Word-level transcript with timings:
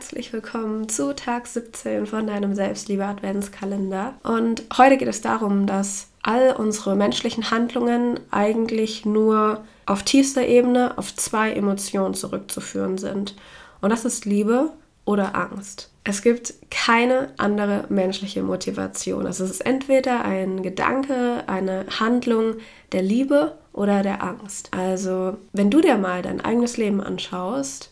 Herzlich 0.00 0.32
willkommen 0.32 0.88
zu 0.88 1.14
Tag 1.14 1.46
17 1.46 2.06
von 2.06 2.26
deinem 2.26 2.54
Selbstliebe 2.54 3.04
Adventskalender. 3.04 4.14
Und 4.22 4.62
heute 4.78 4.96
geht 4.96 5.08
es 5.08 5.20
darum, 5.20 5.66
dass 5.66 6.08
all 6.22 6.56
unsere 6.56 6.96
menschlichen 6.96 7.50
Handlungen 7.50 8.18
eigentlich 8.30 9.04
nur 9.04 9.62
auf 9.84 10.02
tiefster 10.02 10.46
Ebene 10.46 10.96
auf 10.96 11.14
zwei 11.14 11.52
Emotionen 11.52 12.14
zurückzuführen 12.14 12.96
sind. 12.96 13.36
Und 13.82 13.90
das 13.90 14.06
ist 14.06 14.24
Liebe 14.24 14.70
oder 15.04 15.34
Angst. 15.34 15.90
Es 16.02 16.22
gibt 16.22 16.54
keine 16.70 17.28
andere 17.36 17.84
menschliche 17.90 18.42
Motivation. 18.42 19.26
Also 19.26 19.44
es 19.44 19.50
ist 19.50 19.66
entweder 19.66 20.24
ein 20.24 20.62
Gedanke, 20.62 21.44
eine 21.46 21.84
Handlung 22.00 22.54
der 22.92 23.02
Liebe 23.02 23.58
oder 23.74 24.02
der 24.02 24.22
Angst. 24.22 24.70
Also 24.74 25.36
wenn 25.52 25.70
du 25.70 25.82
dir 25.82 25.98
mal 25.98 26.22
dein 26.22 26.40
eigenes 26.40 26.78
Leben 26.78 27.02
anschaust, 27.02 27.90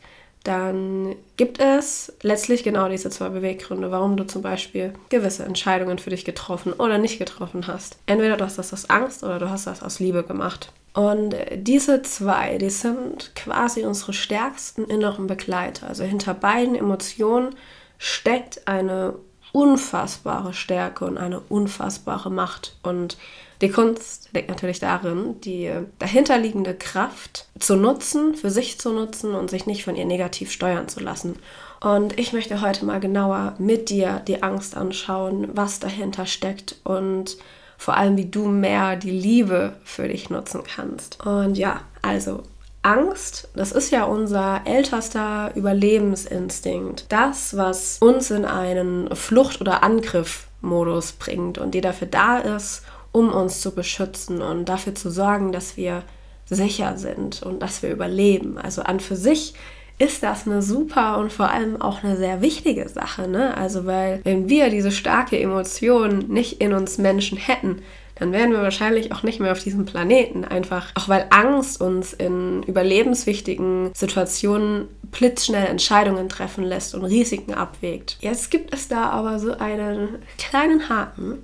dann 0.49 1.15
gibt 1.37 1.61
es 1.61 2.11
letztlich 2.23 2.65
genau 2.65 2.89
diese 2.89 3.11
zwei 3.11 3.29
Beweggründe, 3.29 3.91
warum 3.91 4.17
du 4.17 4.25
zum 4.27 4.41
Beispiel 4.41 4.95
gewisse 5.11 5.45
Entscheidungen 5.45 5.99
für 5.99 6.09
dich 6.09 6.25
getroffen 6.25 6.73
oder 6.73 6.97
nicht 6.97 7.19
getroffen 7.19 7.67
hast. 7.67 7.99
Entweder 8.07 8.39
du 8.39 8.47
hast 8.47 8.57
das 8.57 8.73
aus 8.73 8.89
Angst 8.89 9.23
oder 9.23 9.39
du 9.39 9.51
hast 9.51 9.67
das 9.67 9.83
aus 9.83 10.01
Liebe 10.01 10.23
gemacht. 10.23 10.73
Und 10.95 11.35
diese 11.55 12.01
zwei, 12.01 12.57
die 12.57 12.71
sind 12.71 13.33
quasi 13.37 13.85
unsere 13.85 14.15
stärksten 14.15 14.87
inneren 14.87 15.27
Begleiter. 15.27 15.87
Also 15.87 16.05
hinter 16.05 16.33
beiden 16.33 16.77
Emotionen 16.77 17.55
steckt 17.99 18.67
eine 18.67 19.17
unfassbare 19.53 20.55
Stärke 20.55 21.05
und 21.05 21.19
eine 21.19 21.41
unfassbare 21.41 22.31
Macht. 22.31 22.75
Und 22.83 23.19
die 23.61 23.71
Kunst 23.71 24.29
liegt 24.33 24.49
natürlich 24.49 24.79
darin, 24.79 25.41
die 25.41 25.71
dahinterliegende 25.99 26.75
Kraft 26.75 27.47
zu 27.59 27.77
nutzen, 27.77 28.35
für 28.35 28.51
sich 28.51 28.79
zu 28.79 28.93
nutzen 28.93 29.35
und 29.35 29.51
sich 29.51 29.67
nicht 29.67 29.85
von 29.85 29.97
ihr 29.97 30.05
negativ 30.05 30.53
steuern 30.53 30.89
zu 30.89 31.01
lassen. 31.01 31.37
Und 31.81 32.19
ich 32.19 32.33
möchte 32.33 32.61
heute 32.61 32.85
mal 32.85 33.01
genauer 33.01 33.55
mit 33.59 33.91
dir 33.91 34.23
die 34.27 34.43
Angst 34.43 34.77
anschauen, 34.77 35.49
was 35.53 35.81
dahinter 35.81 36.27
steckt 36.27 36.77
und 36.85 37.37
vor 37.77 37.97
allem, 37.97 38.17
wie 38.17 38.27
du 38.27 38.47
mehr 38.47 38.97
die 38.97 39.13
Liebe 39.13 39.75
für 39.85 40.09
dich 40.09 40.31
nutzen 40.31 40.63
kannst. 40.65 41.25
Und 41.25 41.57
ja, 41.57 41.81
also 42.03 42.43
Angst, 42.83 43.49
das 43.55 43.73
ist 43.73 43.91
ja 43.91 44.05
unser 44.05 44.63
ältester 44.65 45.53
Überlebensinstinkt. 45.55 47.07
Das, 47.09 47.57
was 47.57 47.99
uns 48.01 48.31
in 48.31 48.45
einen 48.45 49.15
Flucht- 49.15 49.61
oder 49.61 49.83
Angriffmodus 49.83 51.13
bringt 51.13 51.59
und 51.59 51.73
die 51.73 51.81
dafür 51.81 52.09
da 52.09 52.39
ist, 52.39 52.83
um 53.19 53.31
uns 53.31 53.61
zu 53.61 53.75
beschützen 53.75 54.41
und 54.41 54.69
dafür 54.69 54.95
zu 54.95 55.11
sorgen, 55.11 55.51
dass 55.51 55.77
wir 55.77 56.05
sicher 56.47 56.97
sind 56.97 57.43
und 57.43 57.61
dass 57.61 57.83
wir 57.83 57.91
überleben. 57.91 58.59
Also 58.59 58.83
an 58.83 59.01
für 59.01 59.17
sich 59.17 59.55
ist 59.99 60.23
das 60.23 60.47
eine 60.47 60.63
super 60.63 61.19
und 61.19 61.33
vor 61.33 61.51
allem 61.51 61.83
auch 61.83 62.05
eine 62.05 62.17
sehr 62.17 62.41
wichtige 62.41 62.89
Sache. 62.89 63.27
Ne? 63.27 63.57
Also 63.57 63.85
weil 63.85 64.21
wenn 64.23 64.49
wir 64.49 64.71
diese 64.71 64.93
starke 64.93 65.39
Emotion 65.39 66.27
nicht 66.29 66.61
in 66.61 66.73
uns 66.73 66.99
Menschen 66.99 67.37
hätten, 67.37 67.83
dann 68.15 68.33
wären 68.33 68.53
wir 68.53 68.63
wahrscheinlich 68.63 69.13
auch 69.13 69.23
nicht 69.23 69.41
mehr 69.41 69.53
auf 69.53 69.63
diesem 69.63 69.85
Planeten. 69.85 70.45
Einfach 70.45 70.93
auch 70.95 71.09
weil 71.09 71.27
Angst 71.31 71.81
uns 71.81 72.13
in 72.13 72.63
überlebenswichtigen 72.63 73.91
Situationen 73.95 74.89
blitzschnell 75.11 75.67
Entscheidungen 75.67 76.29
treffen 76.29 76.65
lässt 76.65 76.95
und 76.95 77.05
Risiken 77.05 77.55
abwägt. 77.55 78.19
Jetzt 78.21 78.51
gibt 78.51 78.73
es 78.73 78.89
da 78.89 79.11
aber 79.11 79.39
so 79.39 79.53
einen 79.59 80.19
kleinen 80.37 80.89
Haken. 80.89 81.39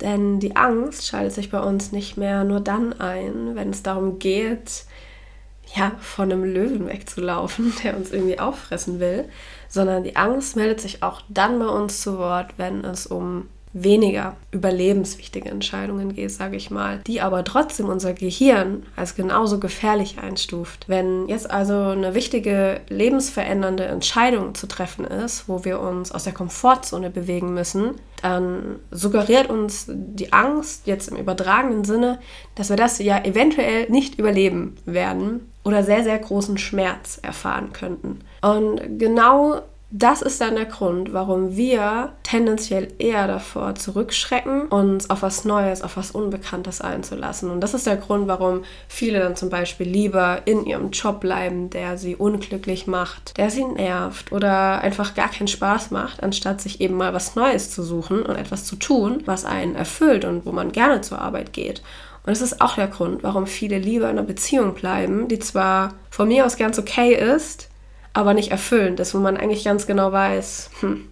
Denn 0.00 0.38
die 0.38 0.56
Angst 0.56 1.06
schaltet 1.06 1.34
sich 1.34 1.50
bei 1.50 1.60
uns 1.60 1.92
nicht 1.92 2.16
mehr 2.16 2.44
nur 2.44 2.60
dann 2.60 2.98
ein, 3.00 3.54
wenn 3.54 3.70
es 3.70 3.82
darum 3.82 4.18
geht, 4.18 4.84
ja, 5.74 5.92
von 6.00 6.32
einem 6.32 6.44
Löwen 6.44 6.86
wegzulaufen, 6.86 7.74
der 7.82 7.96
uns 7.96 8.12
irgendwie 8.12 8.38
auffressen 8.38 9.00
will, 9.00 9.28
sondern 9.68 10.04
die 10.04 10.16
Angst 10.16 10.56
meldet 10.56 10.80
sich 10.80 11.02
auch 11.02 11.22
dann 11.28 11.58
bei 11.58 11.68
uns 11.68 12.00
zu 12.00 12.18
Wort, 12.18 12.54
wenn 12.56 12.84
es 12.84 13.06
um 13.06 13.48
weniger 13.72 14.36
überlebenswichtige 14.50 15.50
Entscheidungen 15.50 16.14
geht, 16.14 16.30
sage 16.30 16.56
ich 16.56 16.70
mal, 16.70 17.00
die 17.06 17.20
aber 17.20 17.44
trotzdem 17.44 17.88
unser 17.88 18.14
Gehirn 18.14 18.84
als 18.96 19.14
genauso 19.14 19.60
gefährlich 19.60 20.18
einstuft. 20.18 20.88
Wenn 20.88 21.28
jetzt 21.28 21.50
also 21.50 21.74
eine 21.74 22.14
wichtige 22.14 22.80
lebensverändernde 22.88 23.84
Entscheidung 23.84 24.54
zu 24.54 24.66
treffen 24.66 25.04
ist, 25.04 25.48
wo 25.48 25.64
wir 25.64 25.80
uns 25.80 26.12
aus 26.12 26.24
der 26.24 26.32
Komfortzone 26.32 27.10
bewegen 27.10 27.54
müssen, 27.54 27.94
dann 28.22 28.76
suggeriert 28.90 29.48
uns 29.48 29.86
die 29.88 30.32
Angst 30.32 30.86
jetzt 30.86 31.08
im 31.08 31.16
übertragenen 31.16 31.84
Sinne, 31.84 32.18
dass 32.54 32.70
wir 32.70 32.76
das 32.76 32.98
ja 32.98 33.24
eventuell 33.24 33.88
nicht 33.90 34.18
überleben 34.18 34.76
werden 34.86 35.52
oder 35.64 35.84
sehr, 35.84 36.02
sehr 36.02 36.18
großen 36.18 36.58
Schmerz 36.58 37.20
erfahren 37.22 37.72
könnten. 37.72 38.20
Und 38.40 38.98
genau 38.98 39.62
das 39.90 40.20
ist 40.20 40.38
dann 40.42 40.56
der 40.56 40.66
Grund, 40.66 41.14
warum 41.14 41.56
wir 41.56 42.12
tendenziell 42.22 42.88
eher 42.98 43.26
davor 43.26 43.74
zurückschrecken, 43.74 44.68
uns 44.68 45.08
auf 45.08 45.22
was 45.22 45.46
Neues, 45.46 45.80
auf 45.80 45.96
was 45.96 46.10
Unbekanntes 46.10 46.82
einzulassen. 46.82 47.50
Und 47.50 47.62
das 47.62 47.72
ist 47.72 47.86
der 47.86 47.96
Grund, 47.96 48.28
warum 48.28 48.64
viele 48.86 49.18
dann 49.18 49.34
zum 49.34 49.48
Beispiel 49.48 49.88
lieber 49.88 50.42
in 50.44 50.66
ihrem 50.66 50.90
Job 50.90 51.20
bleiben, 51.20 51.70
der 51.70 51.96
sie 51.96 52.16
unglücklich 52.16 52.86
macht, 52.86 53.38
der 53.38 53.48
sie 53.48 53.64
nervt 53.64 54.30
oder 54.30 54.82
einfach 54.82 55.14
gar 55.14 55.30
keinen 55.30 55.48
Spaß 55.48 55.90
macht, 55.90 56.22
anstatt 56.22 56.60
sich 56.60 56.82
eben 56.82 56.96
mal 56.96 57.14
was 57.14 57.34
Neues 57.34 57.70
zu 57.70 57.82
suchen 57.82 58.22
und 58.22 58.36
etwas 58.36 58.66
zu 58.66 58.76
tun, 58.76 59.22
was 59.24 59.46
einen 59.46 59.74
erfüllt 59.74 60.26
und 60.26 60.44
wo 60.44 60.52
man 60.52 60.70
gerne 60.70 61.00
zur 61.00 61.18
Arbeit 61.18 61.54
geht. 61.54 61.82
Und 62.26 62.32
das 62.32 62.42
ist 62.42 62.60
auch 62.60 62.74
der 62.74 62.88
Grund, 62.88 63.22
warum 63.22 63.46
viele 63.46 63.78
lieber 63.78 64.10
in 64.10 64.18
einer 64.18 64.26
Beziehung 64.26 64.74
bleiben, 64.74 65.28
die 65.28 65.38
zwar 65.38 65.94
von 66.10 66.28
mir 66.28 66.44
aus 66.44 66.58
ganz 66.58 66.78
okay 66.78 67.14
ist, 67.14 67.70
aber 68.12 68.34
nicht 68.34 68.50
erfüllend 68.50 69.00
ist, 69.00 69.14
wo 69.14 69.18
man 69.18 69.36
eigentlich 69.36 69.64
ganz 69.64 69.86
genau 69.86 70.12
weiß, 70.12 70.70
hm, 70.80 71.08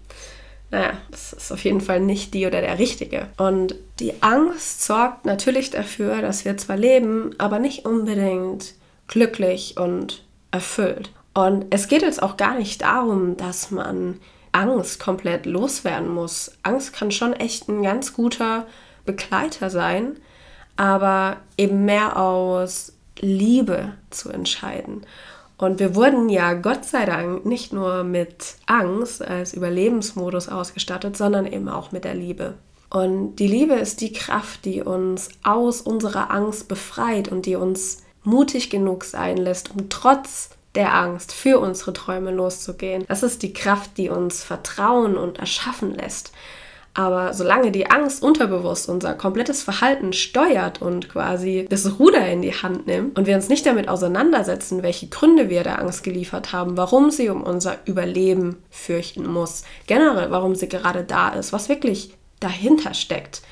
naja, 0.71 0.95
das 1.11 1.33
ist 1.33 1.53
auf 1.53 1.63
jeden 1.65 1.81
Fall 1.81 2.01
nicht 2.01 2.35
die 2.35 2.47
oder 2.47 2.61
der 2.61 2.79
Richtige. 2.79 3.29
Und 3.37 3.77
die 4.01 4.23
Angst 4.23 4.85
sorgt 4.85 5.25
natürlich 5.25 5.71
dafür, 5.71 6.21
dass 6.23 6.45
wir 6.45 6.57
zwar 6.57 6.77
leben, 6.77 7.35
aber 7.39 7.59
nicht 7.59 7.85
unbedingt 7.85 8.75
glücklich 9.07 9.77
und 9.79 10.25
erfüllt. 10.51 11.11
Und 11.35 11.67
es 11.71 11.89
geht 11.89 12.03
jetzt 12.03 12.23
auch 12.23 12.37
gar 12.37 12.57
nicht 12.57 12.83
darum, 12.83 13.37
dass 13.37 13.71
man 13.71 14.21
Angst 14.53 14.99
komplett 14.99 15.47
loswerden 15.47 16.09
muss. 16.09 16.53
Angst 16.63 16.93
kann 16.93 17.11
schon 17.11 17.35
echt 17.35 17.69
ein 17.69 17.83
ganz 17.83 18.15
guter 18.15 18.67
Begleiter 19.05 19.71
sein, 19.71 20.17
aber 20.77 21.37
eben 21.57 21.85
mehr 21.85 22.17
aus 22.17 22.95
Liebe 23.21 23.93
zu 24.11 24.31
entscheiden. 24.31 25.07
Und 25.59 25.81
wir 25.81 25.95
wurden 25.95 26.29
ja 26.29 26.53
Gott 26.55 26.85
sei 26.85 27.07
Dank 27.07 27.47
nicht 27.47 27.73
nur 27.73 28.05
mit 28.05 28.57
Angst 28.67 29.23
als 29.23 29.55
Überlebensmodus 29.55 30.49
ausgestattet, 30.49 31.17
sondern 31.17 31.47
eben 31.47 31.69
auch 31.69 31.93
mit 31.93 32.05
der 32.05 32.15
Liebe. 32.15 32.55
Und 32.91 33.37
die 33.37 33.49
Liebe 33.49 33.75
ist 33.75 34.01
die 34.01 34.13
Kraft, 34.13 34.65
die 34.65 34.83
uns 34.83 35.31
aus 35.43 35.81
unserer 35.81 36.31
Angst 36.31 36.69
befreit 36.69 37.29
und 37.29 37.47
die 37.47 37.57
uns 37.57 38.03
mutig 38.23 38.71
genug 38.71 39.05
sein 39.05 39.37
lässt, 39.37 39.71
um 39.75 39.89
trotz 39.89 40.51
der 40.75 40.95
Angst 40.95 41.33
für 41.33 41.59
unsere 41.59 41.93
Träume 41.95 42.31
loszugehen. 42.31 43.05
Das 43.09 43.23
ist 43.23 43.43
die 43.43 43.55
Kraft, 43.55 43.97
die 43.97 44.11
uns 44.11 44.45
vertrauen 44.45 45.17
und 45.17 45.39
erschaffen 45.39 45.95
lässt. 45.95 46.33
Aber 46.99 47.35
solange 47.35 47.73
die 47.73 47.91
Angst 47.91 48.23
unterbewusst 48.23 48.89
unser 48.89 49.13
komplettes 49.13 49.63
Verhalten 49.63 50.15
steuert 50.15 50.81
und 50.81 51.11
quasi 51.11 51.67
das 51.69 51.99
Ruder 51.99 52.27
in 52.27 52.41
die 52.41 52.55
Hand 52.55 52.87
nimmt 52.87 53.19
und 53.19 53.27
wir 53.27 53.37
uns 53.37 53.51
nicht 53.51 53.67
damit 53.67 53.91
auseinandersetzen, 53.91 54.83
welche 54.83 55.09
Gründe 55.09 55.51
wir 55.51 55.63
der 55.63 55.79
Angst 55.79 56.05
geliefert 56.05 56.55
haben, 56.55 56.79
warum 56.79 57.11
sie 57.11 57.29
um 57.29 57.43
unser 57.43 57.77
Überleben 57.85 58.57
fürchten 58.71 59.31
muss, 59.31 59.65
generell 59.87 60.31
warum 60.31 60.55
sie 60.55 60.69
gerade 60.69 61.05
da 61.05 61.29
ist, 61.29 61.53
was 61.53 61.69
wirklich 61.69 62.15
dahinter 62.41 62.95
steckt, 62.95 63.43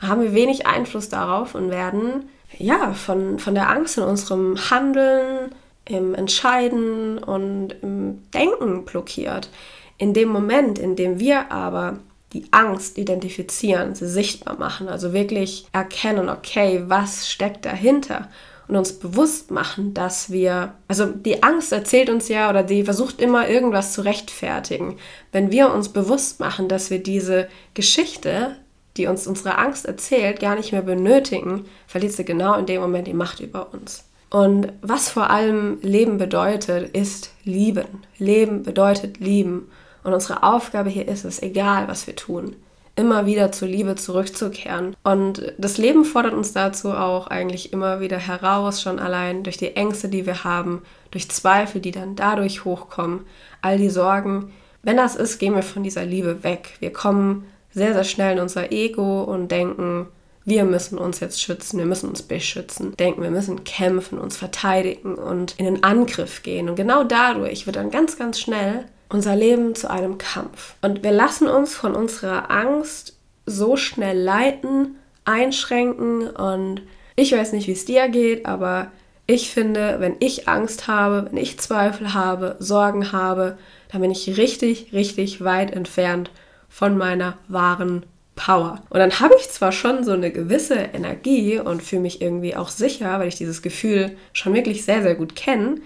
haben 0.00 0.22
wir 0.22 0.32
wenig 0.32 0.68
Einfluss 0.68 1.08
darauf 1.08 1.56
und 1.56 1.72
werden 1.72 2.28
ja 2.58 2.92
von, 2.92 3.40
von 3.40 3.56
der 3.56 3.70
Angst 3.70 3.98
in 3.98 4.04
unserem 4.04 4.70
Handeln, 4.70 5.52
im 5.84 6.14
Entscheiden 6.14 7.18
und 7.18 7.74
im 7.82 8.22
Denken 8.30 8.84
blockiert. 8.84 9.50
In 9.98 10.14
dem 10.14 10.28
Moment, 10.28 10.78
in 10.78 10.94
dem 10.94 11.18
wir 11.18 11.50
aber 11.50 11.98
die 12.34 12.44
Angst 12.50 12.98
identifizieren, 12.98 13.94
sie 13.94 14.08
sichtbar 14.08 14.58
machen, 14.58 14.88
also 14.88 15.12
wirklich 15.12 15.66
erkennen, 15.72 16.28
okay, 16.28 16.82
was 16.86 17.30
steckt 17.30 17.64
dahinter 17.64 18.28
und 18.66 18.76
uns 18.76 18.94
bewusst 18.94 19.50
machen, 19.50 19.94
dass 19.94 20.30
wir, 20.30 20.74
also 20.88 21.06
die 21.06 21.42
Angst 21.42 21.72
erzählt 21.72 22.10
uns 22.10 22.28
ja 22.28 22.50
oder 22.50 22.62
die 22.62 22.84
versucht 22.84 23.20
immer 23.20 23.48
irgendwas 23.48 23.92
zu 23.92 24.00
rechtfertigen. 24.00 24.96
Wenn 25.32 25.50
wir 25.50 25.72
uns 25.72 25.90
bewusst 25.90 26.40
machen, 26.40 26.68
dass 26.68 26.90
wir 26.90 27.02
diese 27.02 27.48
Geschichte, 27.74 28.56
die 28.96 29.06
uns 29.06 29.26
unsere 29.26 29.58
Angst 29.58 29.86
erzählt, 29.86 30.40
gar 30.40 30.56
nicht 30.56 30.72
mehr 30.72 30.82
benötigen, 30.82 31.66
verliert 31.86 32.12
sie 32.12 32.24
genau 32.24 32.54
in 32.58 32.66
dem 32.66 32.80
Moment 32.80 33.06
die 33.06 33.14
Macht 33.14 33.40
über 33.40 33.72
uns. 33.72 34.04
Und 34.30 34.72
was 34.82 35.08
vor 35.08 35.30
allem 35.30 35.78
Leben 35.82 36.18
bedeutet, 36.18 36.96
ist 36.96 37.30
lieben. 37.44 38.02
Leben 38.18 38.62
bedeutet 38.62 39.20
lieben. 39.20 39.70
Und 40.04 40.12
unsere 40.12 40.42
Aufgabe 40.42 40.90
hier 40.90 41.08
ist 41.08 41.24
es, 41.24 41.42
egal 41.42 41.88
was 41.88 42.06
wir 42.06 42.14
tun, 42.14 42.54
immer 42.96 43.26
wieder 43.26 43.50
zur 43.50 43.68
Liebe 43.68 43.96
zurückzukehren. 43.96 44.94
Und 45.02 45.52
das 45.58 45.78
Leben 45.78 46.04
fordert 46.04 46.34
uns 46.34 46.52
dazu 46.52 46.92
auch 46.92 47.26
eigentlich 47.26 47.72
immer 47.72 48.00
wieder 48.00 48.18
heraus, 48.18 48.80
schon 48.80 49.00
allein 49.00 49.42
durch 49.42 49.56
die 49.56 49.74
Ängste, 49.74 50.08
die 50.08 50.26
wir 50.26 50.44
haben, 50.44 50.82
durch 51.10 51.28
Zweifel, 51.30 51.80
die 51.80 51.90
dann 51.90 52.14
dadurch 52.14 52.64
hochkommen, 52.64 53.20
all 53.62 53.78
die 53.78 53.90
Sorgen. 53.90 54.52
Wenn 54.82 54.96
das 54.96 55.16
ist, 55.16 55.38
gehen 55.38 55.54
wir 55.54 55.62
von 55.62 55.82
dieser 55.82 56.04
Liebe 56.04 56.44
weg. 56.44 56.76
Wir 56.78 56.92
kommen 56.92 57.46
sehr, 57.72 57.94
sehr 57.94 58.04
schnell 58.04 58.34
in 58.34 58.42
unser 58.42 58.70
Ego 58.70 59.24
und 59.24 59.50
denken, 59.50 60.06
wir 60.44 60.64
müssen 60.64 60.98
uns 60.98 61.20
jetzt 61.20 61.40
schützen, 61.40 61.78
wir 61.78 61.86
müssen 61.86 62.10
uns 62.10 62.22
beschützen, 62.22 62.94
denken, 62.96 63.22
wir 63.22 63.30
müssen 63.30 63.64
kämpfen, 63.64 64.18
uns 64.18 64.36
verteidigen 64.36 65.14
und 65.14 65.58
in 65.58 65.64
den 65.64 65.82
Angriff 65.82 66.42
gehen. 66.42 66.68
Und 66.68 66.76
genau 66.76 67.02
dadurch 67.02 67.66
wird 67.66 67.76
dann 67.76 67.90
ganz, 67.90 68.18
ganz 68.18 68.38
schnell 68.38 68.84
unser 69.08 69.36
Leben 69.36 69.74
zu 69.74 69.90
einem 69.90 70.18
Kampf. 70.18 70.74
Und 70.82 71.02
wir 71.02 71.12
lassen 71.12 71.48
uns 71.48 71.74
von 71.74 71.94
unserer 71.94 72.50
Angst 72.50 73.16
so 73.46 73.76
schnell 73.76 74.18
leiten, 74.18 74.96
einschränken 75.24 76.28
und 76.28 76.82
ich 77.16 77.32
weiß 77.32 77.52
nicht, 77.52 77.68
wie 77.68 77.72
es 77.72 77.84
dir 77.84 78.08
geht, 78.08 78.46
aber 78.46 78.90
ich 79.26 79.50
finde, 79.50 79.96
wenn 80.00 80.16
ich 80.20 80.48
Angst 80.48 80.88
habe, 80.88 81.28
wenn 81.30 81.38
ich 81.38 81.58
Zweifel 81.58 82.12
habe, 82.12 82.56
Sorgen 82.58 83.12
habe, 83.12 83.56
dann 83.90 84.00
bin 84.00 84.10
ich 84.10 84.36
richtig, 84.36 84.92
richtig 84.92 85.42
weit 85.42 85.72
entfernt 85.72 86.30
von 86.68 86.98
meiner 86.98 87.38
wahren 87.48 88.04
Power. 88.34 88.82
Und 88.90 88.98
dann 88.98 89.20
habe 89.20 89.34
ich 89.38 89.48
zwar 89.48 89.72
schon 89.72 90.04
so 90.04 90.12
eine 90.12 90.30
gewisse 90.30 90.74
Energie 90.74 91.58
und 91.58 91.82
fühle 91.82 92.02
mich 92.02 92.20
irgendwie 92.20 92.56
auch 92.56 92.68
sicher, 92.68 93.18
weil 93.18 93.28
ich 93.28 93.36
dieses 93.36 93.62
Gefühl 93.62 94.16
schon 94.32 94.54
wirklich 94.54 94.84
sehr, 94.84 95.02
sehr 95.02 95.14
gut 95.14 95.36
kenne, 95.36 95.76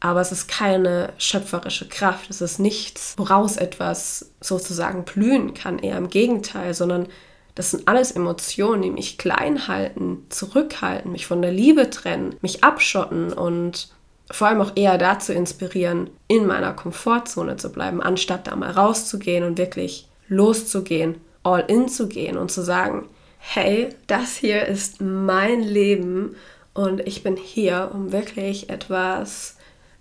aber 0.00 0.22
es 0.22 0.32
ist 0.32 0.48
keine 0.48 1.12
schöpferische 1.18 1.88
Kraft. 1.88 2.30
Es 2.30 2.40
ist 2.40 2.58
nichts, 2.58 3.14
woraus 3.18 3.56
etwas 3.56 4.30
sozusagen 4.40 5.04
blühen 5.04 5.52
kann. 5.52 5.78
Eher 5.78 5.98
im 5.98 6.08
Gegenteil, 6.08 6.72
sondern 6.72 7.06
das 7.54 7.72
sind 7.72 7.86
alles 7.86 8.10
Emotionen, 8.12 8.82
die 8.82 8.90
mich 8.90 9.18
klein 9.18 9.68
halten, 9.68 10.24
zurückhalten, 10.30 11.12
mich 11.12 11.26
von 11.26 11.42
der 11.42 11.52
Liebe 11.52 11.90
trennen, 11.90 12.36
mich 12.40 12.64
abschotten 12.64 13.32
und 13.32 13.88
vor 14.30 14.48
allem 14.48 14.62
auch 14.62 14.72
eher 14.76 14.96
dazu 14.96 15.32
inspirieren, 15.32 16.08
in 16.28 16.46
meiner 16.46 16.72
Komfortzone 16.72 17.56
zu 17.56 17.70
bleiben, 17.70 18.00
anstatt 18.00 18.46
da 18.46 18.56
mal 18.56 18.70
rauszugehen 18.70 19.44
und 19.44 19.58
wirklich 19.58 20.08
loszugehen, 20.28 21.16
all 21.42 21.64
in 21.66 21.88
zu 21.88 22.08
gehen 22.08 22.38
und 22.38 22.50
zu 22.50 22.62
sagen, 22.62 23.08
hey, 23.38 23.88
das 24.06 24.36
hier 24.36 24.66
ist 24.66 25.00
mein 25.00 25.62
Leben 25.62 26.36
und 26.72 27.00
ich 27.00 27.22
bin 27.22 27.36
hier, 27.36 27.90
um 27.92 28.12
wirklich 28.12 28.70
etwas 28.70 29.56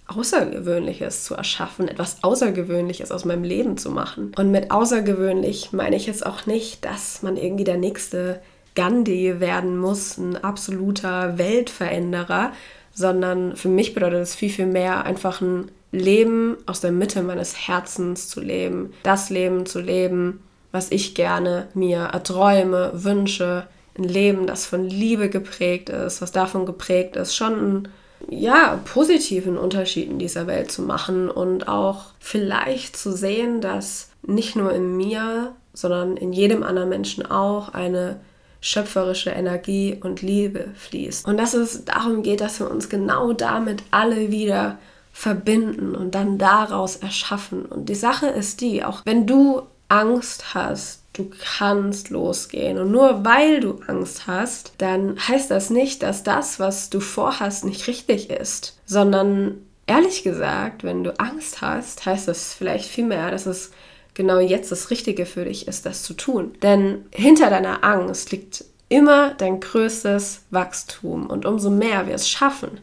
Außergewöhnliches 0.09 1.23
zu 1.23 1.35
erschaffen, 1.35 1.87
etwas 1.87 2.23
Außergewöhnliches 2.23 3.11
aus 3.11 3.25
meinem 3.25 3.43
Leben 3.43 3.77
zu 3.77 3.91
machen. 3.91 4.31
Und 4.37 4.51
mit 4.51 4.71
außergewöhnlich 4.71 5.71
meine 5.71 5.95
ich 5.95 6.07
jetzt 6.07 6.25
auch 6.25 6.45
nicht, 6.45 6.83
dass 6.85 7.21
man 7.21 7.37
irgendwie 7.37 7.63
der 7.63 7.77
nächste 7.77 8.41
Gandhi 8.75 9.39
werden 9.39 9.77
muss, 9.77 10.17
ein 10.17 10.37
absoluter 10.37 11.37
Weltveränderer, 11.37 12.53
sondern 12.93 13.55
für 13.55 13.69
mich 13.69 13.93
bedeutet 13.93 14.21
es 14.21 14.35
viel, 14.35 14.49
viel 14.49 14.65
mehr 14.65 15.05
einfach 15.05 15.41
ein 15.41 15.71
Leben 15.91 16.57
aus 16.65 16.81
der 16.81 16.91
Mitte 16.91 17.23
meines 17.23 17.67
Herzens 17.67 18.27
zu 18.27 18.41
leben, 18.41 18.93
das 19.03 19.29
Leben 19.29 19.65
zu 19.65 19.79
leben, 19.79 20.41
was 20.71 20.91
ich 20.91 21.15
gerne 21.15 21.67
mir 21.73 21.99
erträume, 21.99 22.91
wünsche, 22.93 23.67
ein 23.97 24.03
Leben, 24.03 24.47
das 24.47 24.65
von 24.65 24.85
Liebe 24.85 25.29
geprägt 25.29 25.89
ist, 25.89 26.21
was 26.21 26.31
davon 26.31 26.65
geprägt 26.65 27.15
ist, 27.15 27.35
schon 27.35 27.53
ein 27.53 27.87
ja, 28.27 28.79
positiven 28.85 29.57
Unterschied 29.57 30.09
in 30.09 30.19
dieser 30.19 30.47
Welt 30.47 30.71
zu 30.71 30.81
machen 30.81 31.29
und 31.29 31.67
auch 31.67 32.05
vielleicht 32.19 32.97
zu 32.97 33.11
sehen, 33.11 33.61
dass 33.61 34.09
nicht 34.23 34.55
nur 34.55 34.73
in 34.73 34.97
mir, 34.97 35.53
sondern 35.73 36.17
in 36.17 36.33
jedem 36.33 36.63
anderen 36.63 36.89
Menschen 36.89 37.25
auch 37.25 37.69
eine 37.69 38.19
schöpferische 38.61 39.29
Energie 39.29 39.97
und 40.01 40.21
Liebe 40.21 40.71
fließt. 40.75 41.25
Und 41.27 41.37
dass 41.37 41.53
es 41.53 41.85
darum 41.85 42.23
geht, 42.23 42.41
dass 42.41 42.59
wir 42.59 42.69
uns 42.69 42.89
genau 42.89 43.31
damit 43.31 43.83
alle 43.91 44.31
wieder 44.31 44.77
verbinden 45.13 45.95
und 45.95 46.15
dann 46.15 46.37
daraus 46.37 46.97
erschaffen. 46.97 47.65
Und 47.65 47.89
die 47.89 47.95
Sache 47.95 48.27
ist 48.27 48.61
die, 48.61 48.83
auch 48.83 49.01
wenn 49.05 49.25
du 49.25 49.63
Angst 49.89 50.53
hast, 50.53 50.99
Du 51.19 51.29
kannst 51.57 52.11
losgehen. 52.11 52.77
Und 52.77 52.91
nur 52.91 53.25
weil 53.25 53.59
du 53.59 53.81
Angst 53.87 54.25
hast, 54.25 54.71
dann 54.77 55.17
heißt 55.27 55.51
das 55.51 55.69
nicht, 55.69 56.01
dass 56.01 56.23
das, 56.23 56.61
was 56.61 56.89
du 56.89 57.01
vorhast, 57.01 57.65
nicht 57.65 57.87
richtig 57.87 58.29
ist, 58.29 58.79
sondern 58.85 59.57
ehrlich 59.85 60.23
gesagt, 60.23 60.85
wenn 60.85 61.03
du 61.03 61.19
Angst 61.19 61.61
hast, 61.61 62.05
heißt 62.05 62.29
das 62.29 62.53
vielleicht 62.53 62.85
vielmehr, 62.85 63.31
dass 63.31 63.47
es 63.47 63.71
genau 64.13 64.39
jetzt 64.39 64.71
das 64.71 64.91
Richtige 64.91 65.25
für 65.25 65.43
dich 65.43 65.67
ist, 65.67 65.85
das 65.85 66.03
zu 66.03 66.13
tun. 66.13 66.53
Denn 66.61 67.05
hinter 67.13 67.49
deiner 67.49 67.83
Angst 67.83 68.31
liegt 68.31 68.63
immer 68.87 69.33
dein 69.33 69.59
größtes 69.59 70.43
Wachstum. 70.51 71.25
Und 71.25 71.45
umso 71.45 71.69
mehr 71.69 72.07
wir 72.07 72.15
es 72.15 72.29
schaffen, 72.29 72.79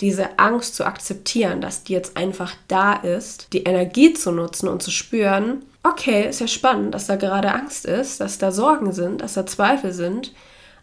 diese 0.00 0.38
Angst 0.38 0.74
zu 0.74 0.84
akzeptieren, 0.84 1.60
dass 1.60 1.84
die 1.84 1.92
jetzt 1.92 2.16
einfach 2.16 2.54
da 2.68 2.94
ist, 2.94 3.48
die 3.52 3.64
Energie 3.64 4.14
zu 4.14 4.32
nutzen 4.32 4.68
und 4.68 4.82
zu 4.82 4.90
spüren, 4.90 5.64
okay, 5.82 6.28
ist 6.28 6.40
ja 6.40 6.48
spannend, 6.48 6.94
dass 6.94 7.06
da 7.06 7.16
gerade 7.16 7.52
Angst 7.52 7.84
ist, 7.84 8.20
dass 8.20 8.38
da 8.38 8.52
Sorgen 8.52 8.92
sind, 8.92 9.22
dass 9.22 9.34
da 9.34 9.46
Zweifel 9.46 9.92
sind, 9.92 10.32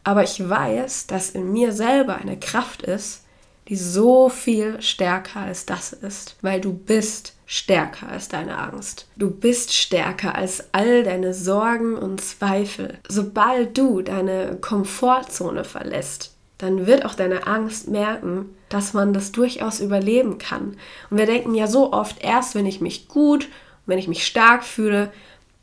aber 0.04 0.24
ich 0.24 0.48
weiß, 0.48 1.08
dass 1.08 1.32
in 1.32 1.52
mir 1.52 1.74
selber 1.74 2.16
eine 2.16 2.38
Kraft 2.38 2.82
ist, 2.82 3.24
die 3.68 3.76
so 3.76 4.30
viel 4.30 4.82
stärker 4.82 5.42
als 5.42 5.66
das 5.66 5.92
ist, 5.92 6.38
weil 6.42 6.62
du 6.62 6.72
bist 6.74 7.34
stärker 7.46 8.10
als 8.10 8.30
deine 8.30 8.58
Angst. 8.58 9.08
Du 9.16 9.30
bist 9.30 9.74
stärker 9.74 10.36
als 10.36 10.66
all 10.72 11.04
deine 11.04 11.34
Sorgen 11.34 11.96
und 11.96 12.22
Zweifel. 12.22 13.00
Sobald 13.08 13.78
du 13.78 14.02
deine 14.02 14.58
Komfortzone 14.62 15.64
verlässt, 15.64 16.37
dann 16.58 16.88
wird 16.88 17.06
auch 17.06 17.16
deine 17.16 17.48
Angst 17.48 17.88
merken, 17.88 18.56
dass 18.70 18.94
man 18.94 19.14
das 19.14 19.32
durchaus 19.32 19.80
überleben 19.80 20.38
kann. 20.38 20.78
Und 21.10 21.18
wir 21.18 21.26
denken 21.26 21.56
ja 21.56 21.68
so 21.68 21.94
oft, 21.94 22.24
erst 22.24 22.56
wenn 22.56 22.66
ich 22.66 22.82
mich 22.82 23.08
gut 23.08 23.48
wenn 23.88 23.98
ich 23.98 24.08
mich 24.08 24.28
stark 24.28 24.64
fühle, 24.64 25.12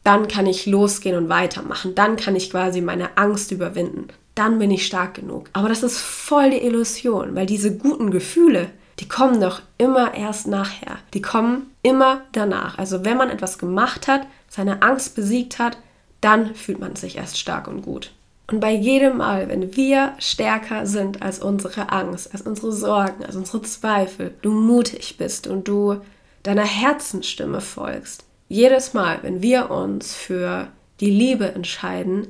dann 0.03 0.27
kann 0.27 0.47
ich 0.47 0.67
losgehen 0.67 1.17
und 1.17 1.29
weitermachen. 1.29 1.95
Dann 1.95 2.17
kann 2.17 2.35
ich 2.35 2.51
quasi 2.51 2.81
meine 2.81 3.17
Angst 3.17 3.53
überwinden. 3.53 4.09
Dann 4.35 4.59
bin 4.59 4.71
ich 4.71 4.85
stark 4.85 5.15
genug. 5.15 5.49
Aber 5.53 5.69
das 5.69 5.85
ist 5.85 5.99
voll 5.99 6.51
die 6.51 6.65
Illusion, 6.65 7.37
weil 7.37 7.47
diese 7.47 7.77
guten 7.77 8.11
Gefühle, 8.11 8.71
die 8.99 9.09
kommen 9.09 9.41
doch 9.41 9.63
immer 9.79 10.15
erst 10.15 10.49
nachher. 10.49 10.99
Die 11.15 11.23
kommen 11.23 11.71
immer 11.83 12.23
danach. 12.33 12.79
Also 12.79 13.05
wenn 13.05 13.17
man 13.17 13.31
etwas 13.31 13.59
gemacht 13.59 14.09
hat, 14.09 14.27
seine 14.49 14.83
Angst 14.83 15.15
besiegt 15.15 15.59
hat, 15.59 15.79
dann 16.21 16.55
fühlt 16.55 16.81
man 16.81 16.97
sich 16.97 17.17
erst 17.17 17.39
stark 17.39 17.69
und 17.69 17.83
gut. 17.83 18.11
Und 18.47 18.61
bei 18.61 18.73
jedem 18.73 19.17
Mal, 19.19 19.49
wenn 19.49 19.75
wir 19.75 20.15
stärker 20.19 20.87
sind 20.87 21.23
als 21.23 21.39
unsere 21.39 21.91
Angst, 21.91 22.33
als 22.33 22.43
unsere 22.43 22.73
Sorgen, 22.73 23.25
als 23.25 23.37
unsere 23.37 23.63
Zweifel, 23.63 24.35
du 24.43 24.51
mutig 24.51 25.17
bist 25.17 25.47
und 25.47 25.67
du 25.67 26.01
deiner 26.43 26.65
Herzensstimme 26.65 27.61
folgst. 27.61 28.25
Jedes 28.49 28.93
Mal, 28.93 29.19
wenn 29.23 29.41
wir 29.41 29.71
uns 29.71 30.15
für 30.15 30.69
die 31.01 31.11
Liebe 31.11 31.53
entscheiden, 31.53 32.29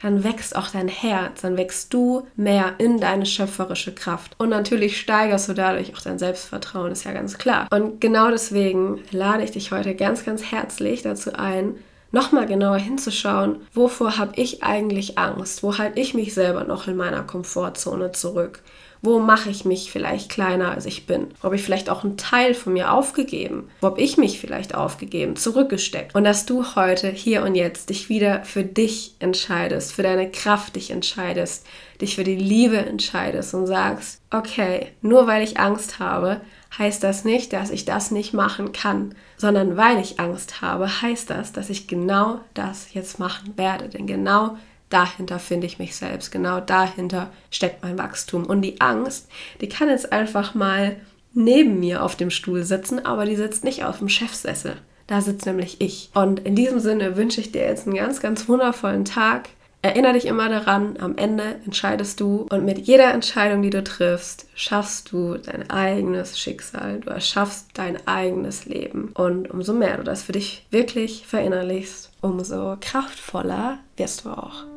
dann 0.00 0.22
wächst 0.22 0.54
auch 0.54 0.68
dein 0.68 0.88
Herz, 0.88 1.40
dann 1.42 1.56
wächst 1.56 1.92
du 1.92 2.26
mehr 2.36 2.74
in 2.78 3.00
deine 3.00 3.26
schöpferische 3.26 3.94
Kraft. 3.94 4.36
Und 4.38 4.50
natürlich 4.50 5.00
steigerst 5.00 5.48
du 5.48 5.54
dadurch 5.54 5.94
auch 5.94 6.02
dein 6.02 6.18
Selbstvertrauen, 6.18 6.92
ist 6.92 7.04
ja 7.04 7.12
ganz 7.12 7.38
klar. 7.38 7.66
Und 7.70 8.00
genau 8.00 8.30
deswegen 8.30 9.00
lade 9.10 9.42
ich 9.42 9.52
dich 9.52 9.72
heute 9.72 9.94
ganz, 9.94 10.24
ganz 10.24 10.44
herzlich 10.44 11.02
dazu 11.02 11.32
ein, 11.32 11.74
nochmal 12.10 12.46
genauer 12.46 12.78
hinzuschauen, 12.78 13.60
wovor 13.72 14.18
habe 14.18 14.32
ich 14.36 14.62
eigentlich 14.62 15.18
Angst? 15.18 15.62
Wo 15.62 15.78
halte 15.78 16.00
ich 16.00 16.14
mich 16.14 16.34
selber 16.34 16.64
noch 16.64 16.88
in 16.88 16.96
meiner 16.96 17.22
Komfortzone 17.22 18.12
zurück? 18.12 18.62
Wo 19.02 19.18
mache 19.20 19.50
ich 19.50 19.64
mich 19.64 19.92
vielleicht 19.92 20.30
kleiner, 20.30 20.70
als 20.72 20.86
ich 20.86 21.06
bin? 21.06 21.28
Wo 21.38 21.44
habe 21.44 21.56
ich 21.56 21.62
vielleicht 21.62 21.90
auch 21.90 22.02
einen 22.02 22.16
Teil 22.16 22.54
von 22.54 22.72
mir 22.72 22.92
aufgegeben? 22.92 23.68
Wo 23.80 23.88
habe 23.88 24.00
ich 24.00 24.16
mich 24.16 24.40
vielleicht 24.40 24.74
aufgegeben, 24.74 25.36
zurückgesteckt? 25.36 26.14
Und 26.14 26.24
dass 26.24 26.46
du 26.46 26.74
heute, 26.74 27.08
hier 27.08 27.42
und 27.42 27.54
jetzt, 27.54 27.90
dich 27.90 28.08
wieder 28.08 28.42
für 28.42 28.64
dich 28.64 29.14
entscheidest, 29.18 29.92
für 29.92 30.02
deine 30.02 30.30
Kraft 30.30 30.76
dich 30.76 30.90
entscheidest, 30.90 31.66
dich 32.00 32.16
für 32.16 32.24
die 32.24 32.36
Liebe 32.36 32.78
entscheidest 32.78 33.54
und 33.54 33.66
sagst, 33.66 34.20
okay, 34.30 34.88
nur 35.02 35.26
weil 35.26 35.44
ich 35.44 35.58
Angst 35.60 35.98
habe, 35.98 36.40
heißt 36.78 37.02
das 37.02 37.24
nicht, 37.24 37.52
dass 37.52 37.70
ich 37.70 37.84
das 37.84 38.10
nicht 38.10 38.32
machen 38.32 38.72
kann, 38.72 39.14
sondern 39.36 39.76
weil 39.76 39.98
ich 40.00 40.20
Angst 40.20 40.60
habe, 40.60 41.02
heißt 41.02 41.30
das, 41.30 41.52
dass 41.52 41.70
ich 41.70 41.88
genau 41.88 42.40
das 42.54 42.92
jetzt 42.94 43.18
machen 43.18 43.56
werde. 43.56 43.88
Denn 43.88 44.06
genau 44.06 44.56
dahinter 44.88 45.38
finde 45.38 45.66
ich 45.66 45.78
mich 45.78 45.96
selbst, 45.96 46.30
genau 46.30 46.60
dahinter 46.60 47.30
steckt 47.50 47.82
mein 47.82 47.98
Wachstum. 47.98 48.44
Und 48.44 48.62
die 48.62 48.80
Angst, 48.80 49.28
die 49.60 49.68
kann 49.68 49.88
jetzt 49.88 50.12
einfach 50.12 50.54
mal 50.54 50.96
neben 51.32 51.80
mir 51.80 52.02
auf 52.02 52.16
dem 52.16 52.30
Stuhl 52.30 52.62
sitzen, 52.64 53.04
aber 53.04 53.26
die 53.26 53.36
sitzt 53.36 53.64
nicht 53.64 53.84
auf 53.84 53.98
dem 53.98 54.08
Chefsessel. 54.08 54.76
Da 55.06 55.20
sitzt 55.20 55.46
nämlich 55.46 55.80
ich. 55.80 56.10
Und 56.14 56.40
in 56.40 56.56
diesem 56.56 56.80
Sinne 56.80 57.16
wünsche 57.16 57.40
ich 57.40 57.52
dir 57.52 57.62
jetzt 57.62 57.86
einen 57.86 57.96
ganz, 57.96 58.20
ganz 58.20 58.48
wundervollen 58.48 59.04
Tag. 59.04 59.50
Erinnere 59.86 60.14
dich 60.14 60.26
immer 60.26 60.48
daran, 60.48 60.96
am 60.98 61.16
Ende 61.16 61.60
entscheidest 61.64 62.20
du 62.20 62.46
und 62.50 62.64
mit 62.64 62.78
jeder 62.78 63.12
Entscheidung, 63.12 63.62
die 63.62 63.70
du 63.70 63.82
triffst, 63.82 64.48
schaffst 64.54 65.12
du 65.12 65.36
dein 65.36 65.70
eigenes 65.70 66.38
Schicksal, 66.38 67.00
du 67.00 67.10
erschaffst 67.10 67.70
dein 67.74 68.06
eigenes 68.06 68.66
Leben. 68.66 69.10
Und 69.14 69.50
umso 69.50 69.72
mehr 69.72 69.96
du 69.96 70.02
das 70.02 70.22
für 70.22 70.32
dich 70.32 70.66
wirklich 70.70 71.26
verinnerlichst, 71.26 72.10
umso 72.20 72.76
kraftvoller 72.80 73.78
wirst 73.96 74.24
du 74.24 74.30
auch. 74.30 74.75